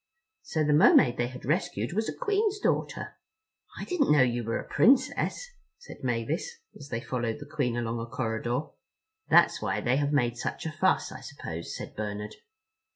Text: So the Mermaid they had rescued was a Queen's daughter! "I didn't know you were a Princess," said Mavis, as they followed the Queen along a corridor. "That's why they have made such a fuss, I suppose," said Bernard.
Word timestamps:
So 0.41 0.63
the 0.63 0.73
Mermaid 0.73 1.17
they 1.17 1.27
had 1.27 1.45
rescued 1.45 1.93
was 1.93 2.09
a 2.09 2.17
Queen's 2.17 2.57
daughter! 2.57 3.17
"I 3.77 3.83
didn't 3.85 4.11
know 4.11 4.23
you 4.23 4.43
were 4.43 4.57
a 4.59 4.67
Princess," 4.67 5.51
said 5.77 6.03
Mavis, 6.03 6.57
as 6.75 6.89
they 6.89 7.01
followed 7.01 7.37
the 7.37 7.45
Queen 7.45 7.77
along 7.77 7.99
a 7.99 8.07
corridor. 8.07 8.61
"That's 9.29 9.61
why 9.61 9.79
they 9.79 9.97
have 9.97 10.11
made 10.11 10.37
such 10.37 10.65
a 10.65 10.71
fuss, 10.71 11.11
I 11.11 11.19
suppose," 11.21 11.77
said 11.77 11.95
Bernard. 11.95 12.33